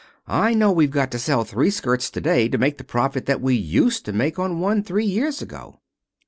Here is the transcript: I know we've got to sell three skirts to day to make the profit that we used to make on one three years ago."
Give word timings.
I 0.25 0.55
know 0.55 0.71
we've 0.71 0.89
got 0.89 1.11
to 1.11 1.19
sell 1.19 1.43
three 1.43 1.69
skirts 1.69 2.09
to 2.09 2.19
day 2.19 2.49
to 2.49 2.57
make 2.57 2.79
the 2.79 2.83
profit 2.83 3.27
that 3.27 3.39
we 3.39 3.53
used 3.53 4.03
to 4.05 4.11
make 4.11 4.39
on 4.39 4.59
one 4.59 4.81
three 4.81 5.05
years 5.05 5.43
ago." 5.43 5.79